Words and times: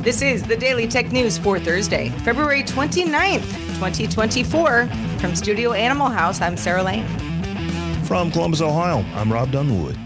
This 0.00 0.22
is 0.22 0.42
the 0.42 0.56
Daily 0.56 0.88
Tech 0.88 1.12
News 1.12 1.36
for 1.36 1.60
Thursday, 1.60 2.08
February 2.24 2.62
29th, 2.62 3.42
2024. 3.74 4.86
From 5.18 5.34
Studio 5.34 5.74
Animal 5.74 6.08
House, 6.08 6.40
I'm 6.40 6.56
Sarah 6.56 6.82
Lane. 6.82 7.06
From 8.04 8.30
Columbus, 8.30 8.62
Ohio, 8.62 9.04
I'm 9.14 9.30
Robb 9.30 9.50
Dunewood. 9.50 9.98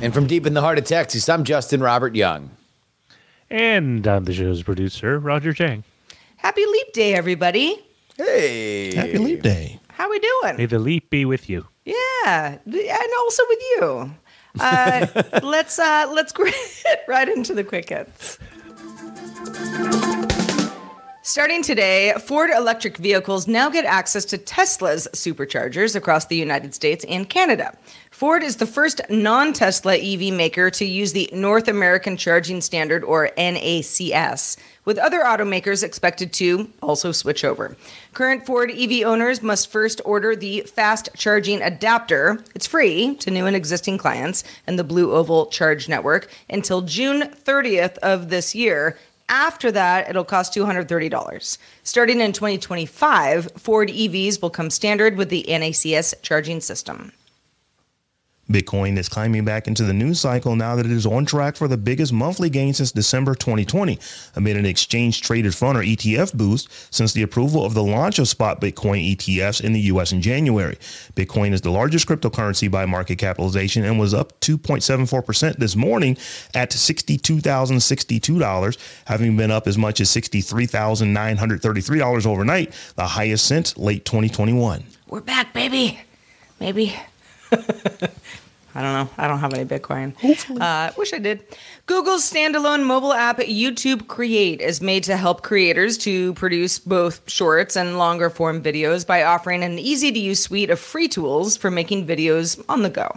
And 0.00 0.14
from 0.14 0.26
deep 0.26 0.46
in 0.46 0.54
the 0.54 0.62
heart 0.62 0.78
of 0.78 0.84
Texas, 0.84 1.28
I'm 1.28 1.44
Justin 1.44 1.82
Robert 1.82 2.14
Young. 2.14 2.48
And 3.50 4.06
I'm 4.06 4.24
the 4.24 4.32
show's 4.32 4.62
producer, 4.62 5.18
Roger 5.18 5.52
Chang. 5.52 5.84
Happy 6.38 6.64
Leap 6.64 6.94
Day, 6.94 7.12
everybody. 7.12 7.78
Hey. 8.16 8.94
Happy 8.94 9.18
Leap 9.18 9.42
Day. 9.42 9.78
How 9.90 10.08
we 10.08 10.18
doing? 10.18 10.56
May 10.56 10.64
the 10.64 10.78
leap 10.78 11.10
be 11.10 11.26
with 11.26 11.50
you. 11.50 11.68
Yeah, 11.84 12.56
and 12.64 13.12
also 13.18 13.42
with 13.50 13.60
you. 13.60 14.14
Uh, 14.58 15.06
let's 15.42 15.78
uh, 15.78 16.10
let's 16.10 16.32
get 16.84 17.04
right 17.06 17.28
into 17.28 17.52
the 17.52 17.64
quick 17.64 17.90
hits. 17.90 18.38
Starting 21.24 21.62
today, 21.62 22.12
Ford 22.26 22.50
electric 22.50 22.98
vehicles 22.98 23.48
now 23.48 23.70
get 23.70 23.84
access 23.84 24.24
to 24.26 24.36
Tesla's 24.36 25.08
superchargers 25.14 25.96
across 25.96 26.26
the 26.26 26.36
United 26.36 26.74
States 26.74 27.06
and 27.08 27.26
Canada. 27.26 27.74
Ford 28.10 28.42
is 28.42 28.56
the 28.56 28.66
first 28.66 29.00
non 29.08 29.52
Tesla 29.52 29.96
EV 29.96 30.32
maker 30.32 30.68
to 30.70 30.84
use 30.84 31.12
the 31.12 31.30
North 31.32 31.68
American 31.68 32.16
Charging 32.16 32.60
Standard, 32.60 33.02
or 33.02 33.30
NACS, 33.38 34.58
with 34.84 34.98
other 34.98 35.20
automakers 35.20 35.82
expected 35.82 36.32
to 36.34 36.70
also 36.82 37.12
switch 37.12 37.44
over. 37.44 37.76
Current 38.12 38.44
Ford 38.44 38.70
EV 38.70 39.06
owners 39.06 39.42
must 39.42 39.70
first 39.70 40.00
order 40.04 40.36
the 40.36 40.60
fast 40.60 41.08
charging 41.16 41.62
adapter. 41.62 42.44
It's 42.54 42.66
free 42.66 43.14
to 43.16 43.30
new 43.30 43.46
and 43.46 43.56
existing 43.56 43.96
clients 43.96 44.44
and 44.66 44.78
the 44.78 44.84
Blue 44.84 45.12
Oval 45.12 45.46
Charge 45.46 45.88
Network 45.88 46.30
until 46.50 46.82
June 46.82 47.22
30th 47.22 47.96
of 47.98 48.28
this 48.28 48.54
year 48.54 48.98
after 49.28 49.72
that, 49.72 50.08
it'll 50.08 50.24
cost 50.24 50.54
$230. 50.54 51.58
Starting 51.82 52.20
in 52.20 52.32
2025, 52.32 53.52
Ford 53.56 53.88
EVs 53.88 54.40
will 54.40 54.50
come 54.50 54.70
standard 54.70 55.16
with 55.16 55.28
the 55.28 55.44
NACS 55.48 56.14
charging 56.22 56.60
system. 56.60 57.12
Bitcoin 58.52 58.98
is 58.98 59.08
climbing 59.08 59.44
back 59.44 59.66
into 59.66 59.84
the 59.84 59.92
news 59.92 60.20
cycle 60.20 60.54
now 60.54 60.76
that 60.76 60.86
it 60.86 60.92
is 60.92 61.06
on 61.06 61.24
track 61.24 61.56
for 61.56 61.66
the 61.66 61.76
biggest 61.76 62.12
monthly 62.12 62.50
gain 62.50 62.74
since 62.74 62.92
December 62.92 63.34
2020, 63.34 63.98
amid 64.36 64.56
an 64.56 64.66
exchange 64.66 65.22
traded 65.22 65.54
fund 65.54 65.78
or 65.78 65.82
ETF 65.82 66.34
boost 66.34 66.68
since 66.94 67.12
the 67.12 67.22
approval 67.22 67.64
of 67.64 67.74
the 67.74 67.82
launch 67.82 68.18
of 68.18 68.28
spot 68.28 68.60
Bitcoin 68.60 69.16
ETFs 69.16 69.62
in 69.62 69.72
the 69.72 69.80
US 69.80 70.12
in 70.12 70.20
January. 70.20 70.76
Bitcoin 71.16 71.52
is 71.52 71.62
the 71.62 71.70
largest 71.70 72.06
cryptocurrency 72.06 72.70
by 72.70 72.86
market 72.86 73.16
capitalization 73.16 73.84
and 73.84 73.98
was 73.98 74.14
up 74.14 74.38
2.74% 74.40 75.56
this 75.56 75.74
morning 75.74 76.16
at 76.54 76.70
$62,062, 76.70 78.78
having 79.06 79.36
been 79.36 79.50
up 79.50 79.66
as 79.66 79.78
much 79.78 80.00
as 80.00 80.08
$63,933 80.10 82.26
overnight, 82.26 82.72
the 82.96 83.06
highest 83.06 83.46
since 83.46 83.78
late 83.78 84.04
2021. 84.04 84.84
We're 85.08 85.20
back, 85.20 85.52
baby. 85.52 86.00
Maybe. 86.60 86.94
I 88.74 88.82
don't 88.82 88.92
know. 88.92 89.10
I 89.18 89.28
don't 89.28 89.40
have 89.40 89.52
any 89.52 89.64
Bitcoin. 89.64 90.14
Uh, 90.60 90.92
wish 90.96 91.12
I 91.12 91.18
did. 91.18 91.44
Google's 91.86 92.30
standalone 92.30 92.84
mobile 92.84 93.12
app 93.12 93.38
YouTube 93.38 94.08
Create 94.08 94.60
is 94.60 94.80
made 94.80 95.04
to 95.04 95.16
help 95.16 95.42
creators 95.42 95.98
to 95.98 96.32
produce 96.34 96.78
both 96.78 97.28
shorts 97.30 97.76
and 97.76 97.98
longer 97.98 98.30
form 98.30 98.62
videos 98.62 99.06
by 99.06 99.22
offering 99.22 99.62
an 99.62 99.78
easy 99.78 100.10
to 100.10 100.18
use 100.18 100.40
suite 100.40 100.70
of 100.70 100.80
free 100.80 101.08
tools 101.08 101.56
for 101.56 101.70
making 101.70 102.06
videos 102.06 102.64
on 102.68 102.82
the 102.82 102.90
go. 102.90 103.14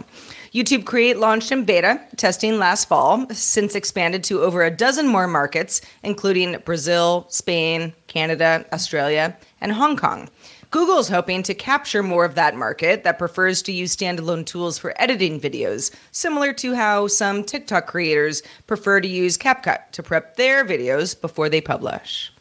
YouTube 0.52 0.84
Create 0.86 1.18
launched 1.18 1.52
in 1.52 1.64
beta 1.64 2.00
testing 2.16 2.58
last 2.58 2.86
fall, 2.88 3.26
since 3.30 3.74
expanded 3.74 4.24
to 4.24 4.40
over 4.40 4.62
a 4.62 4.70
dozen 4.70 5.06
more 5.06 5.26
markets, 5.26 5.80
including 6.02 6.56
Brazil, 6.64 7.26
Spain, 7.28 7.92
Canada, 8.06 8.64
Australia, 8.72 9.36
and 9.60 9.72
Hong 9.72 9.96
Kong. 9.96 10.28
Google's 10.70 11.08
hoping 11.08 11.42
to 11.44 11.54
capture 11.54 12.02
more 12.02 12.24
of 12.24 12.34
that 12.34 12.56
market 12.56 13.04
that 13.04 13.18
prefers 13.18 13.62
to 13.62 13.72
use 13.72 13.94
standalone 13.94 14.44
tools 14.44 14.78
for 14.78 15.00
editing 15.00 15.40
videos, 15.40 15.94
similar 16.10 16.52
to 16.54 16.74
how 16.74 17.06
some 17.06 17.44
TikTok 17.44 17.86
creators 17.86 18.42
prefer 18.66 19.00
to 19.00 19.08
use 19.08 19.38
CapCut 19.38 19.90
to 19.92 20.02
prep 20.02 20.36
their 20.36 20.64
videos 20.64 21.18
before 21.18 21.48
they 21.48 21.60
publish. 21.60 22.32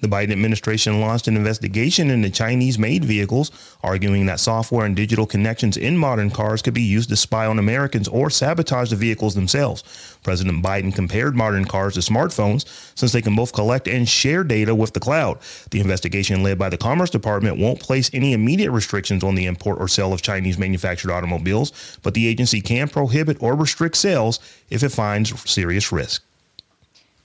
The 0.00 0.08
Biden 0.08 0.32
administration 0.32 1.00
launched 1.00 1.26
an 1.26 1.36
investigation 1.36 2.10
into 2.10 2.28
Chinese 2.28 2.78
made 2.78 3.02
vehicles, 3.02 3.50
arguing 3.82 4.26
that 4.26 4.40
software 4.40 4.84
and 4.84 4.94
digital 4.94 5.24
connections 5.24 5.78
in 5.78 5.96
modern 5.96 6.30
cars 6.30 6.60
could 6.60 6.74
be 6.74 6.82
used 6.82 7.08
to 7.08 7.16
spy 7.16 7.46
on 7.46 7.58
Americans 7.58 8.06
or 8.06 8.28
sabotage 8.28 8.90
the 8.90 8.96
vehicles 8.96 9.34
themselves. 9.34 10.18
President 10.22 10.62
Biden 10.62 10.94
compared 10.94 11.34
modern 11.34 11.64
cars 11.64 11.94
to 11.94 12.00
smartphones 12.00 12.66
since 12.94 13.12
they 13.12 13.22
can 13.22 13.34
both 13.34 13.54
collect 13.54 13.88
and 13.88 14.06
share 14.06 14.44
data 14.44 14.74
with 14.74 14.92
the 14.92 15.00
cloud. 15.00 15.38
The 15.70 15.80
investigation 15.80 16.42
led 16.42 16.58
by 16.58 16.68
the 16.68 16.76
Commerce 16.76 17.10
Department 17.10 17.58
won't 17.58 17.80
place 17.80 18.10
any 18.12 18.34
immediate 18.34 18.72
restrictions 18.72 19.24
on 19.24 19.34
the 19.34 19.46
import 19.46 19.80
or 19.80 19.88
sale 19.88 20.12
of 20.12 20.20
Chinese 20.20 20.58
manufactured 20.58 21.10
automobiles, 21.10 21.98
but 22.02 22.12
the 22.12 22.26
agency 22.26 22.60
can 22.60 22.88
prohibit 22.88 23.42
or 23.42 23.54
restrict 23.54 23.96
sales 23.96 24.40
if 24.68 24.82
it 24.82 24.90
finds 24.90 25.50
serious 25.50 25.90
risk. 25.90 26.25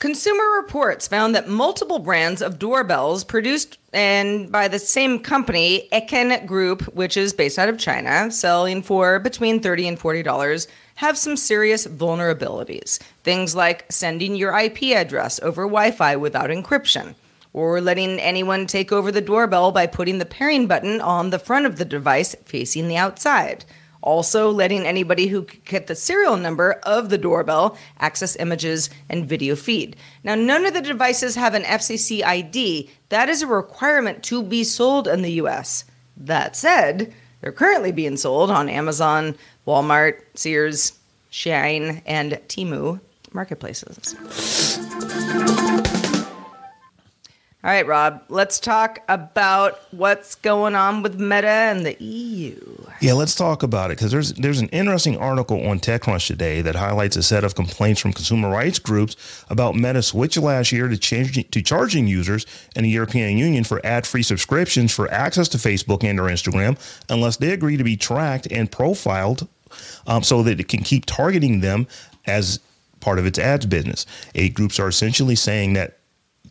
Consumer 0.01 0.57
Reports 0.57 1.07
found 1.07 1.35
that 1.35 1.47
multiple 1.47 1.99
brands 1.99 2.41
of 2.41 2.57
doorbells 2.57 3.23
produced 3.23 3.77
and 3.93 4.51
by 4.51 4.67
the 4.67 4.79
same 4.79 5.19
company, 5.19 5.87
Eken 5.93 6.43
Group, 6.47 6.81
which 6.95 7.15
is 7.15 7.33
based 7.33 7.59
out 7.59 7.69
of 7.69 7.77
China, 7.77 8.31
selling 8.31 8.81
for 8.81 9.19
between 9.19 9.59
30 9.59 9.89
and 9.89 9.99
$40, 9.99 10.65
have 10.95 11.19
some 11.19 11.37
serious 11.37 11.85
vulnerabilities. 11.85 12.97
Things 13.21 13.55
like 13.55 13.85
sending 13.91 14.35
your 14.35 14.57
IP 14.57 14.85
address 14.85 15.39
over 15.41 15.65
Wi 15.65 15.91
Fi 15.91 16.15
without 16.15 16.49
encryption, 16.49 17.13
or 17.53 17.79
letting 17.79 18.19
anyone 18.19 18.65
take 18.65 18.91
over 18.91 19.11
the 19.11 19.21
doorbell 19.21 19.71
by 19.71 19.85
putting 19.85 20.17
the 20.17 20.25
pairing 20.25 20.65
button 20.65 20.99
on 20.99 21.29
the 21.29 21.37
front 21.37 21.67
of 21.67 21.75
the 21.75 21.85
device 21.85 22.33
facing 22.43 22.87
the 22.87 22.97
outside 22.97 23.65
also 24.01 24.49
letting 24.49 24.85
anybody 24.85 25.27
who 25.27 25.43
could 25.43 25.63
get 25.65 25.87
the 25.87 25.95
serial 25.95 26.37
number 26.37 26.73
of 26.83 27.09
the 27.09 27.17
doorbell 27.17 27.77
access 27.99 28.35
images 28.37 28.89
and 29.09 29.27
video 29.27 29.55
feed. 29.55 29.95
Now, 30.23 30.35
none 30.35 30.65
of 30.65 30.73
the 30.73 30.81
devices 30.81 31.35
have 31.35 31.53
an 31.53 31.63
FCC 31.63 32.23
ID. 32.23 32.89
That 33.09 33.29
is 33.29 33.41
a 33.41 33.47
requirement 33.47 34.23
to 34.23 34.43
be 34.43 34.63
sold 34.63 35.07
in 35.07 35.21
the 35.21 35.33
US. 35.33 35.85
That 36.17 36.55
said, 36.55 37.13
they're 37.41 37.51
currently 37.51 37.91
being 37.91 38.17
sold 38.17 38.51
on 38.51 38.69
Amazon, 38.69 39.35
Walmart, 39.65 40.21
Sears, 40.35 40.99
Shein, 41.31 42.01
and 42.05 42.33
Temu 42.47 42.99
marketplaces. 43.33 44.15
All 47.63 47.69
right, 47.69 47.85
Robb, 47.85 48.23
let's 48.27 48.59
talk 48.59 49.03
about 49.07 49.79
what's 49.91 50.33
going 50.33 50.73
on 50.73 51.03
with 51.03 51.19
Meta 51.19 51.47
and 51.47 51.85
the 51.85 51.95
EU. 52.03 52.59
Yeah, 53.01 53.13
let's 53.13 53.35
talk 53.35 53.61
about 53.61 53.91
it 53.91 53.99
because 53.99 54.11
there's 54.11 54.33
there's 54.33 54.59
an 54.59 54.69
interesting 54.69 55.15
article 55.15 55.67
on 55.67 55.79
TechCrunch 55.79 56.25
today 56.25 56.63
that 56.63 56.73
highlights 56.75 57.17
a 57.17 57.21
set 57.21 57.43
of 57.43 57.53
complaints 57.53 58.01
from 58.01 58.13
consumer 58.13 58.49
rights 58.49 58.79
groups 58.79 59.45
about 59.47 59.75
Meta 59.75 60.01
switch 60.01 60.37
last 60.37 60.71
year 60.71 60.87
to 60.87 60.97
changing 60.97 61.43
to 61.49 61.61
charging 61.61 62.07
users 62.07 62.47
in 62.75 62.81
the 62.81 62.89
European 62.89 63.37
Union 63.37 63.63
for 63.63 63.79
ad-free 63.85 64.23
subscriptions 64.23 64.91
for 64.91 65.11
access 65.11 65.47
to 65.49 65.59
Facebook 65.59 66.03
and 66.03 66.19
or 66.19 66.29
Instagram 66.29 66.79
unless 67.09 67.37
they 67.37 67.51
agree 67.51 67.77
to 67.77 67.83
be 67.83 67.95
tracked 67.95 68.47
and 68.49 68.71
profiled 68.71 69.47
um, 70.07 70.23
so 70.23 70.41
that 70.41 70.59
it 70.59 70.67
can 70.67 70.81
keep 70.81 71.05
targeting 71.05 71.61
them 71.61 71.85
as 72.25 72.59
part 73.01 73.19
of 73.19 73.27
its 73.27 73.37
ads 73.37 73.67
business. 73.67 74.07
Eight 74.33 74.55
groups 74.55 74.79
are 74.79 74.87
essentially 74.87 75.35
saying 75.35 75.73
that 75.73 75.99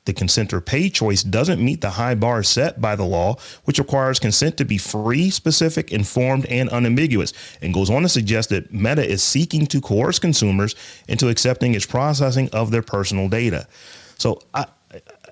the 0.05 0.13
consent 0.13 0.53
or 0.53 0.61
pay 0.61 0.89
choice 0.89 1.23
doesn't 1.23 1.63
meet 1.63 1.81
the 1.81 1.91
high 1.91 2.15
bar 2.15 2.43
set 2.43 2.81
by 2.81 2.97
the 2.97 3.05
law, 3.05 3.37
which 3.65 3.79
requires 3.79 4.19
consent 4.19 4.57
to 4.57 4.65
be 4.65 4.79
free, 4.79 5.31
specific, 5.31 5.93
informed, 5.93 6.47
and 6.47 6.69
unambiguous, 6.71 7.33
and 7.63 7.75
goes 7.75 7.91
on 7.91 8.03
to 8.03 8.09
suggest 8.09 8.49
that 8.51 8.73
Meta 8.73 9.09
is 9.09 9.23
seeking 9.23 9.67
to 9.67 9.81
coerce 9.81 10.19
consumers 10.19 10.75
into 11.09 11.29
accepting 11.29 11.75
its 11.75 11.87
processing 11.87 12.49
of 12.51 12.71
their 12.71 12.83
personal 12.83 13.29
data. 13.29 13.67
So 14.19 14.41
I, 14.55 14.67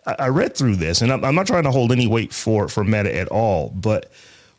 I 0.06 0.28
read 0.28 0.56
through 0.56 0.76
this, 0.76 1.02
and 1.02 1.12
I'm 1.12 1.34
not 1.34 1.46
trying 1.46 1.64
to 1.64 1.70
hold 1.70 1.92
any 1.92 2.06
weight 2.06 2.32
for 2.32 2.68
for 2.68 2.84
Meta 2.84 3.14
at 3.14 3.28
all, 3.28 3.70
but 3.70 4.10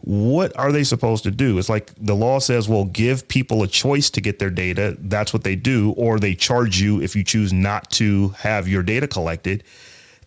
what 0.02 0.58
are 0.58 0.72
they 0.72 0.84
supposed 0.84 1.24
to 1.24 1.32
do? 1.32 1.58
It's 1.58 1.68
like 1.68 1.92
the 1.98 2.16
law 2.16 2.40
says, 2.40 2.70
well, 2.70 2.86
give 2.86 3.28
people 3.28 3.64
a 3.64 3.68
choice 3.68 4.10
to 4.12 4.22
get 4.22 4.40
their 4.40 4.50
data. 4.50 4.96
That's 5.00 5.34
what 5.34 5.44
they 5.44 5.58
do, 5.58 5.92
or 5.98 6.20
they 6.20 6.36
charge 6.36 6.80
you 6.80 7.02
if 7.02 7.16
you 7.16 7.24
choose 7.24 7.52
not 7.52 7.90
to 7.92 8.30
have 8.30 8.68
your 8.68 8.82
data 8.82 9.08
collected 9.08 9.64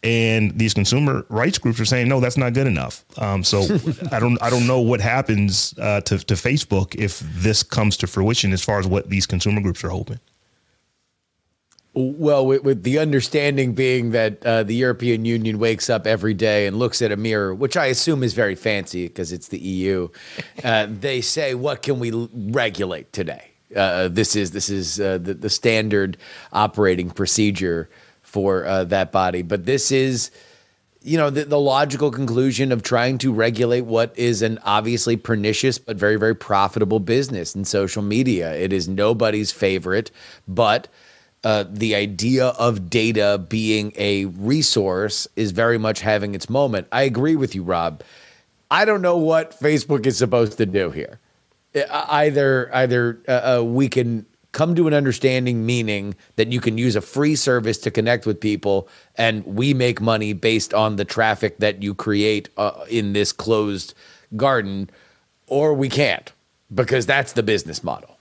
and 0.02 0.58
these 0.58 0.74
consumer 0.74 1.24
rights 1.28 1.58
groups 1.58 1.78
are 1.78 1.84
saying 1.84 2.08
no 2.08 2.20
that's 2.20 2.36
not 2.36 2.52
good 2.52 2.66
enough 2.66 3.04
um, 3.18 3.44
so 3.44 3.62
i 4.10 4.18
don't 4.18 4.40
i 4.42 4.50
don't 4.50 4.66
know 4.66 4.80
what 4.80 5.00
happens 5.00 5.74
uh, 5.78 6.00
to, 6.00 6.18
to 6.18 6.34
facebook 6.34 6.94
if 6.96 7.20
this 7.20 7.62
comes 7.62 7.96
to 7.96 8.06
fruition 8.06 8.52
as 8.52 8.62
far 8.62 8.78
as 8.78 8.86
what 8.86 9.08
these 9.08 9.26
consumer 9.26 9.60
groups 9.60 9.84
are 9.84 9.90
hoping 9.90 10.18
well, 11.94 12.46
with, 12.46 12.62
with, 12.62 12.84
the 12.84 12.98
understanding 12.98 13.74
being 13.74 14.12
that 14.12 14.44
uh, 14.46 14.62
the 14.62 14.74
European 14.74 15.26
Union 15.26 15.58
wakes 15.58 15.90
up 15.90 16.06
every 16.06 16.32
day 16.32 16.66
and 16.66 16.78
looks 16.78 17.02
at 17.02 17.12
a 17.12 17.18
mirror, 17.18 17.54
which 17.54 17.76
I 17.76 17.86
assume 17.86 18.22
is 18.22 18.32
very 18.32 18.54
fancy 18.54 19.08
because 19.08 19.30
it's 19.30 19.48
the 19.48 19.58
EU, 19.58 20.08
uh, 20.64 20.86
they 20.88 21.20
say, 21.20 21.54
"What 21.54 21.82
can 21.82 21.98
we 21.98 22.10
regulate 22.32 23.12
today?" 23.12 23.50
Uh, 23.76 24.08
this 24.08 24.36
is 24.36 24.52
this 24.52 24.70
is 24.70 25.00
uh, 25.00 25.18
the, 25.18 25.34
the 25.34 25.50
standard 25.50 26.16
operating 26.50 27.10
procedure 27.10 27.90
for 28.32 28.64
uh, 28.64 28.84
that 28.84 29.12
body. 29.12 29.42
But 29.42 29.66
this 29.66 29.92
is, 29.92 30.30
you 31.02 31.18
know, 31.18 31.28
the, 31.28 31.44
the 31.44 31.60
logical 31.60 32.10
conclusion 32.10 32.72
of 32.72 32.82
trying 32.82 33.18
to 33.18 33.30
regulate 33.30 33.82
what 33.82 34.18
is 34.18 34.40
an 34.40 34.58
obviously 34.64 35.18
pernicious 35.18 35.78
but 35.78 35.98
very, 35.98 36.16
very 36.16 36.34
profitable 36.34 36.98
business 36.98 37.54
in 37.54 37.66
social 37.66 38.02
media. 38.02 38.54
It 38.54 38.72
is 38.72 38.88
nobody's 38.88 39.52
favorite, 39.52 40.10
but 40.48 40.88
uh, 41.44 41.64
the 41.68 41.94
idea 41.94 42.46
of 42.46 42.88
data 42.88 43.44
being 43.48 43.92
a 43.96 44.24
resource 44.24 45.28
is 45.36 45.50
very 45.50 45.76
much 45.76 46.00
having 46.00 46.34
its 46.34 46.48
moment. 46.48 46.86
I 46.90 47.02
agree 47.02 47.36
with 47.36 47.54
you, 47.54 47.62
Robb. 47.62 48.02
I 48.70 48.86
don't 48.86 49.02
know 49.02 49.18
what 49.18 49.58
Facebook 49.60 50.06
is 50.06 50.16
supposed 50.16 50.56
to 50.56 50.64
do 50.64 50.90
here. 50.90 51.20
Either, 51.90 52.70
either 52.74 53.20
uh, 53.28 53.58
uh, 53.58 53.64
we 53.64 53.88
can 53.88 54.24
come 54.52 54.74
to 54.74 54.86
an 54.86 54.94
understanding, 54.94 55.66
meaning 55.66 56.14
that 56.36 56.52
you 56.52 56.60
can 56.60 56.78
use 56.78 56.94
a 56.94 57.00
free 57.00 57.34
service 57.34 57.78
to 57.78 57.90
connect 57.90 58.26
with 58.26 58.40
people, 58.40 58.88
and 59.16 59.44
we 59.44 59.74
make 59.74 60.00
money 60.00 60.32
based 60.32 60.72
on 60.72 60.96
the 60.96 61.04
traffic 61.04 61.58
that 61.58 61.82
you 61.82 61.94
create 61.94 62.48
uh, 62.56 62.84
in 62.88 63.14
this 63.14 63.32
closed 63.32 63.94
garden, 64.36 64.88
or 65.46 65.74
we 65.74 65.88
can't 65.88 66.32
because 66.74 67.06
that's 67.06 67.32
the 67.32 67.42
business 67.42 67.82
model. 67.82 68.16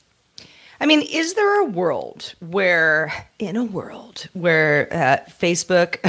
I 0.80 0.88
mean, 0.88 1.02
is 1.02 1.36
there 1.36 1.62
a 1.62 1.66
world 1.66 2.34
where, 2.40 3.28
in 3.38 3.56
a 3.56 3.64
world 3.64 4.28
where 4.34 4.92
uh, 4.92 5.30
Facebook 5.30 6.02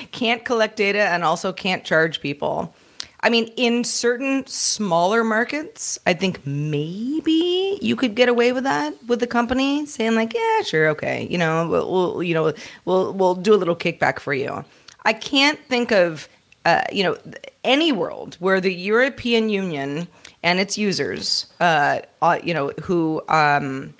can't 0.12 0.44
collect 0.44 0.76
data 0.76 1.00
and 1.00 1.24
also 1.24 1.50
can't 1.50 1.82
charge 1.82 2.20
people? 2.20 2.74
I 3.20 3.30
mean, 3.30 3.46
in 3.56 3.82
certain 3.82 4.46
smaller 4.46 5.24
markets, 5.24 5.98
I 6.06 6.14
think 6.14 6.46
maybe 6.46 7.78
you 7.82 7.96
could 7.96 8.14
get 8.14 8.28
away 8.28 8.52
with 8.52 8.64
that 8.64 8.94
with 9.08 9.18
the 9.20 9.26
company 9.26 9.86
saying 9.86 10.14
like, 10.14 10.34
"Yeah, 10.34 10.62
sure, 10.62 10.88
okay, 10.90 11.26
you 11.28 11.38
know, 11.38 11.68
we'll, 11.68 11.90
we'll 11.90 12.22
you 12.22 12.34
know, 12.34 12.52
we'll 12.84 13.12
we'll 13.12 13.34
do 13.34 13.54
a 13.54 13.56
little 13.56 13.76
kickback 13.76 14.20
for 14.20 14.34
you." 14.34 14.64
I 15.04 15.12
can't 15.14 15.58
think 15.68 15.90
of, 15.90 16.28
uh, 16.64 16.82
you 16.92 17.02
know, 17.02 17.16
any 17.64 17.92
world 17.92 18.36
where 18.38 18.60
the 18.60 18.72
European 18.72 19.48
Union 19.48 20.06
and 20.42 20.60
its 20.60 20.78
users, 20.78 21.46
uh, 21.60 22.00
uh 22.22 22.38
you 22.42 22.54
know, 22.54 22.70
who 22.82 23.22
um, 23.28 23.94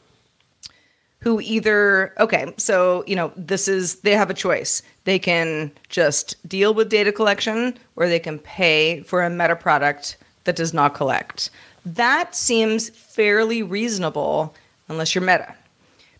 who 1.28 1.42
either 1.42 2.14
okay 2.18 2.54
so 2.56 3.04
you 3.06 3.14
know 3.14 3.30
this 3.36 3.68
is 3.68 3.96
they 3.96 4.16
have 4.16 4.30
a 4.30 4.34
choice. 4.34 4.80
They 5.04 5.18
can 5.18 5.70
just 5.90 6.36
deal 6.48 6.72
with 6.72 6.88
data 6.88 7.12
collection 7.12 7.76
or 7.96 8.08
they 8.08 8.18
can 8.18 8.38
pay 8.38 9.02
for 9.02 9.22
a 9.22 9.28
meta 9.28 9.54
product 9.54 10.16
that 10.44 10.56
does 10.56 10.72
not 10.72 10.94
collect. 10.94 11.50
That 11.84 12.34
seems 12.34 12.88
fairly 12.88 13.62
reasonable 13.62 14.54
unless 14.88 15.14
you're 15.14 15.22
meta 15.22 15.54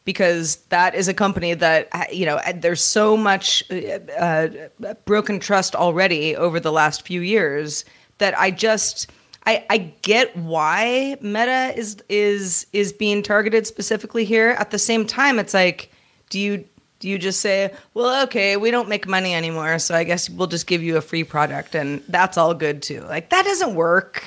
because 0.05 0.57
that 0.69 0.95
is 0.95 1.09
a 1.09 1.15
company 1.15 1.55
that 1.55 1.89
you 2.13 2.27
know 2.27 2.39
there's 2.57 2.85
so 2.85 3.17
much 3.17 3.65
uh, 3.71 4.49
broken 5.07 5.41
trust 5.41 5.75
already 5.75 6.37
over 6.37 6.61
the 6.61 6.73
last 6.73 7.07
few 7.07 7.23
years 7.23 7.85
that 8.19 8.39
i 8.39 8.51
just 8.51 9.11
I, 9.49 9.65
I 9.71 9.79
get 10.03 10.37
why 10.37 11.17
Meta 11.23 11.73
is 11.75 11.97
is 12.11 12.67
is 12.75 12.93
being 12.93 13.23
targeted 13.23 13.67
specifically 13.67 14.27
here. 14.27 14.51
At 14.51 14.73
the 14.73 14.79
same 14.79 15.07
time, 15.07 15.39
it's 15.39 15.55
like, 15.55 15.91
do 16.29 16.39
you 16.39 16.67
do 16.99 17.09
you 17.09 17.19
just 17.19 17.41
say, 17.41 17.73
well, 17.95 18.25
okay, 18.25 18.59
we 18.59 18.71
don't 18.71 18.91
make 18.91 19.09
money 19.09 19.35
anymore, 19.35 19.79
so 19.79 19.95
I 19.95 20.05
guess 20.05 20.29
we'll 20.29 20.49
just 20.49 20.67
give 20.67 20.83
you 20.83 20.99
a 20.99 21.01
free 21.01 21.25
product, 21.25 21.75
and 21.75 22.03
that's 22.09 22.37
all 22.37 22.53
good 22.53 22.83
too? 22.83 23.01
Like 23.01 23.31
that 23.31 23.47
doesn't 23.47 23.75
work. 23.75 24.23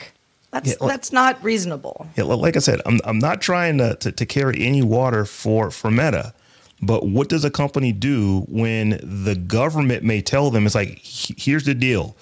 That's 0.50 0.70
yeah, 0.70 0.88
that's 0.88 1.14
not 1.14 1.42
reasonable. 1.44 2.08
Yeah, 2.18 2.24
like 2.24 2.56
I 2.56 2.60
said, 2.60 2.82
I'm 2.88 3.00
I'm 3.04 3.20
not 3.20 3.42
trying 3.42 3.78
to, 3.78 3.94
to, 3.98 4.12
to 4.12 4.26
carry 4.26 4.60
any 4.60 4.82
water 4.82 5.26
for 5.26 5.70
for 5.70 5.92
Meta. 5.92 6.34
But 6.82 7.06
what 7.06 7.30
does 7.30 7.46
a 7.46 7.52
company 7.52 7.92
do 7.92 8.40
when 8.48 9.00
the 9.04 9.36
government 9.36 10.04
may 10.04 10.24
tell 10.24 10.50
them 10.50 10.66
it's 10.66 10.74
like, 10.74 10.98
here's 11.04 11.66
the 11.66 11.76
deal 11.76 12.16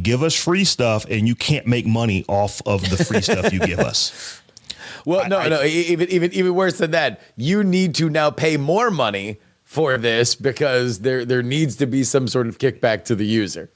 give 0.00 0.22
us 0.22 0.34
free 0.34 0.64
stuff 0.64 1.04
and 1.08 1.26
you 1.26 1.34
can't 1.34 1.66
make 1.66 1.86
money 1.86 2.24
off 2.28 2.62
of 2.66 2.88
the 2.88 3.02
free 3.04 3.20
stuff 3.20 3.52
you 3.52 3.60
give 3.60 3.80
us. 3.80 4.38
Well, 5.04 5.28
no, 5.28 5.38
I, 5.38 5.48
no, 5.48 5.64
even 5.64 6.08
even 6.10 6.32
even 6.32 6.54
worse 6.54 6.78
than 6.78 6.92
that. 6.92 7.20
You 7.36 7.64
need 7.64 7.96
to 7.96 8.08
now 8.08 8.30
pay 8.30 8.56
more 8.56 8.88
money 8.88 9.40
for 9.64 9.98
this 9.98 10.36
because 10.36 11.00
there 11.00 11.24
there 11.24 11.42
needs 11.42 11.74
to 11.76 11.86
be 11.86 12.04
some 12.04 12.28
sort 12.28 12.46
of 12.46 12.58
kickback 12.58 13.04
to 13.06 13.16
the 13.16 13.26
user. 13.26 13.68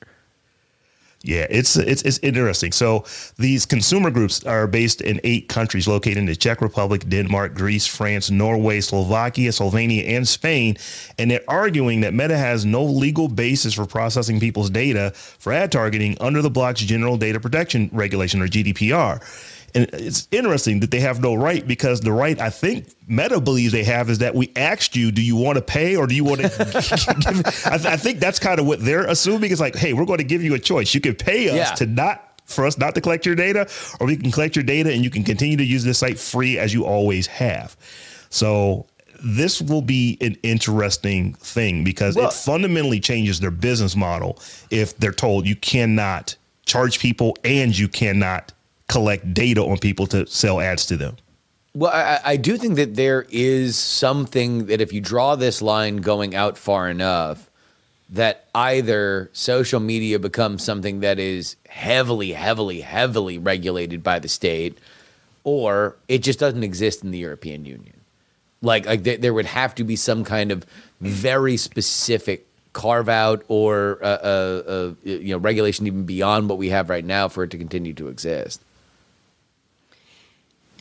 Yeah, 1.26 1.48
it's 1.50 1.76
it's 1.76 2.02
it's 2.02 2.20
interesting. 2.22 2.70
So 2.70 3.04
these 3.36 3.66
consumer 3.66 4.12
groups 4.12 4.44
are 4.44 4.68
based 4.68 5.00
in 5.00 5.20
eight 5.24 5.48
countries 5.48 5.88
located 5.88 6.18
in 6.18 6.26
the 6.26 6.36
Czech 6.36 6.60
Republic, 6.60 7.08
Denmark, 7.08 7.54
Greece, 7.54 7.84
France, 7.84 8.30
Norway, 8.30 8.80
Slovakia, 8.80 9.50
Slovenia, 9.50 10.08
and 10.16 10.26
Spain, 10.26 10.76
and 11.18 11.28
they're 11.28 11.42
arguing 11.48 12.02
that 12.02 12.14
Meta 12.14 12.38
has 12.38 12.64
no 12.64 12.84
legal 12.84 13.26
basis 13.26 13.74
for 13.74 13.86
processing 13.86 14.38
people's 14.38 14.70
data 14.70 15.10
for 15.16 15.52
ad 15.52 15.72
targeting 15.72 16.16
under 16.20 16.42
the 16.42 16.50
bloc's 16.50 16.80
General 16.82 17.16
Data 17.16 17.40
Protection 17.40 17.90
Regulation 17.92 18.40
or 18.40 18.46
GDPR. 18.46 19.20
And 19.76 19.90
it's 19.92 20.26
interesting 20.30 20.80
that 20.80 20.90
they 20.90 21.00
have 21.00 21.20
no 21.20 21.34
right 21.34 21.66
because 21.66 22.00
the 22.00 22.10
right 22.10 22.40
I 22.40 22.48
think 22.48 22.88
Meta 23.06 23.40
believes 23.40 23.72
they 23.72 23.84
have 23.84 24.08
is 24.08 24.18
that 24.18 24.34
we 24.34 24.50
asked 24.56 24.96
you, 24.96 25.12
do 25.12 25.20
you 25.20 25.36
want 25.36 25.56
to 25.56 25.62
pay 25.62 25.96
or 25.96 26.06
do 26.06 26.14
you 26.14 26.24
want 26.24 26.40
to? 26.40 26.48
give, 27.20 27.46
I, 27.66 27.76
th- 27.76 27.86
I, 27.86 27.96
think 27.98 28.18
that's 28.18 28.38
kind 28.38 28.58
of 28.58 28.66
what 28.66 28.82
they're 28.82 29.06
assuming. 29.06 29.52
It's 29.52 29.60
like, 29.60 29.76
hey, 29.76 29.92
we're 29.92 30.06
going 30.06 30.16
to 30.16 30.24
give 30.24 30.42
you 30.42 30.54
a 30.54 30.58
choice. 30.58 30.94
You 30.94 31.02
can 31.02 31.14
pay 31.14 31.50
us 31.50 31.56
yeah. 31.56 31.74
to 31.74 31.84
not 31.84 32.40
for 32.46 32.64
us 32.64 32.78
not 32.78 32.94
to 32.94 33.02
collect 33.02 33.26
your 33.26 33.34
data, 33.34 33.68
or 34.00 34.06
we 34.06 34.16
can 34.16 34.30
collect 34.30 34.56
your 34.56 34.64
data 34.64 34.90
and 34.90 35.04
you 35.04 35.10
can 35.10 35.24
continue 35.24 35.58
to 35.58 35.64
use 35.64 35.84
this 35.84 35.98
site 35.98 36.18
free 36.18 36.58
as 36.58 36.72
you 36.72 36.86
always 36.86 37.26
have. 37.26 37.76
So 38.30 38.86
this 39.22 39.60
will 39.60 39.82
be 39.82 40.16
an 40.22 40.36
interesting 40.42 41.34
thing 41.34 41.84
because 41.84 42.16
well, 42.16 42.28
it 42.28 42.32
fundamentally 42.32 43.00
changes 43.00 43.40
their 43.40 43.50
business 43.50 43.94
model 43.94 44.38
if 44.70 44.96
they're 44.96 45.12
told 45.12 45.46
you 45.46 45.56
cannot 45.56 46.34
charge 46.64 46.98
people 46.98 47.36
and 47.44 47.76
you 47.76 47.88
cannot 47.88 48.52
collect 48.88 49.34
data 49.34 49.62
on 49.62 49.78
people 49.78 50.06
to 50.08 50.26
sell 50.26 50.60
ads 50.60 50.86
to 50.86 50.96
them. 50.96 51.16
Well, 51.74 51.92
I, 51.92 52.20
I, 52.24 52.36
do 52.36 52.56
think 52.56 52.76
that 52.76 52.94
there 52.94 53.26
is 53.28 53.76
something 53.76 54.66
that 54.66 54.80
if 54.80 54.94
you 54.94 55.00
draw 55.02 55.36
this 55.36 55.60
line 55.60 55.98
going 55.98 56.34
out 56.34 56.56
far 56.56 56.88
enough, 56.88 57.50
that 58.08 58.46
either 58.54 59.28
social 59.34 59.80
media 59.80 60.18
becomes 60.18 60.64
something 60.64 61.00
that 61.00 61.18
is 61.18 61.56
heavily, 61.68 62.32
heavily, 62.32 62.80
heavily 62.80 63.36
regulated 63.36 64.02
by 64.02 64.18
the 64.18 64.28
state, 64.28 64.78
or 65.44 65.96
it 66.08 66.22
just 66.22 66.38
doesn't 66.38 66.64
exist 66.64 67.04
in 67.04 67.10
the 67.10 67.18
European 67.18 67.66
Union. 67.66 68.00
Like, 68.62 68.86
like 68.86 69.02
there, 69.02 69.18
there 69.18 69.34
would 69.34 69.46
have 69.46 69.74
to 69.74 69.84
be 69.84 69.96
some 69.96 70.24
kind 70.24 70.50
of 70.50 70.64
very 71.00 71.58
specific 71.58 72.46
carve 72.72 73.08
out 73.08 73.42
or 73.48 73.98
uh, 74.02 74.06
uh, 74.06 74.62
uh, 74.66 74.94
you 75.02 75.32
know 75.32 75.38
regulation 75.38 75.86
even 75.86 76.04
beyond 76.04 76.48
what 76.48 76.58
we 76.58 76.68
have 76.68 76.90
right 76.90 77.04
now 77.04 77.26
for 77.26 77.44
it 77.44 77.50
to 77.50 77.58
continue 77.58 77.92
to 77.94 78.08
exist. 78.08 78.62